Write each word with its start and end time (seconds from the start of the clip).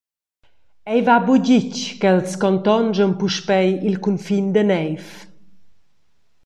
Ei 0.93 1.01
va 1.07 1.17
buca 1.25 1.43
ditg 1.45 1.73
ch’els 1.99 2.31
contonschan 2.43 3.11
puspei 3.19 3.69
il 3.87 3.95
cunfin 4.03 4.47
da 4.55 4.63
neiv. 4.69 5.05